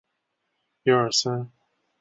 [0.03, 1.51] 再任监督出洋肄业事宜。